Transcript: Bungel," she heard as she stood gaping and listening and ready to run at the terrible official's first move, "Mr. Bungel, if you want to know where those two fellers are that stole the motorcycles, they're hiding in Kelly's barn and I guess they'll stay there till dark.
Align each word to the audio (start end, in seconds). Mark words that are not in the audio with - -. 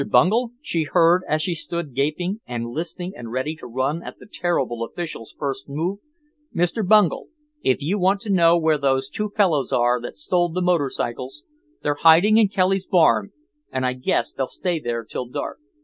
Bungel," 0.09 0.53
she 0.63 0.81
heard 0.81 1.21
as 1.27 1.43
she 1.43 1.53
stood 1.53 1.93
gaping 1.93 2.41
and 2.47 2.65
listening 2.65 3.13
and 3.15 3.31
ready 3.31 3.55
to 3.57 3.67
run 3.67 4.01
at 4.01 4.17
the 4.17 4.25
terrible 4.25 4.83
official's 4.83 5.35
first 5.37 5.69
move, 5.69 5.99
"Mr. 6.55 6.83
Bungel, 6.83 7.27
if 7.61 7.83
you 7.83 7.99
want 7.99 8.19
to 8.21 8.31
know 8.31 8.57
where 8.57 8.79
those 8.79 9.09
two 9.09 9.29
fellers 9.29 9.71
are 9.71 10.01
that 10.01 10.17
stole 10.17 10.49
the 10.49 10.59
motorcycles, 10.59 11.43
they're 11.83 11.93
hiding 11.93 12.37
in 12.37 12.47
Kelly's 12.47 12.87
barn 12.87 13.29
and 13.71 13.85
I 13.85 13.93
guess 13.93 14.33
they'll 14.33 14.47
stay 14.47 14.79
there 14.79 15.03
till 15.05 15.27
dark. 15.27 15.59